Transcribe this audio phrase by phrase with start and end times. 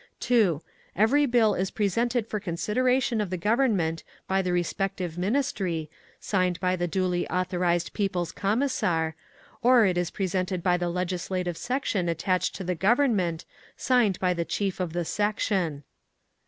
[0.19, 0.63] 2.
[0.95, 6.75] Every bill is presented for consideration of the Government by the respective Ministry, signed by
[6.75, 9.13] the duly authorised People's Commissar;
[9.61, 13.45] or it is presented by the legislative section attached to the Government,
[13.77, 15.83] signed by the chief of the section.